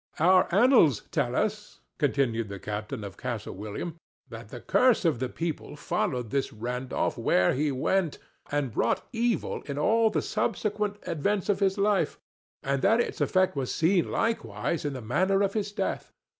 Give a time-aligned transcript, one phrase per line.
[0.17, 5.29] "Our annals tell us," continued the captain of Castle William, "that the curse of the
[5.29, 8.17] people followed this Randolph where he went
[8.51, 12.17] and wrought evil in all the subsequent events of his life,
[12.63, 16.11] and that its effect was seen, likewise, in the manner of his death.